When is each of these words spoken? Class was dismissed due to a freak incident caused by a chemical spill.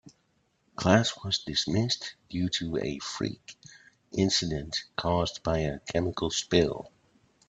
Class 0.75 1.13
was 1.23 1.37
dismissed 1.43 2.15
due 2.27 2.49
to 2.57 2.77
a 2.79 2.97
freak 2.97 3.55
incident 4.11 4.85
caused 4.95 5.43
by 5.43 5.59
a 5.59 5.77
chemical 5.81 6.31
spill. 6.31 6.91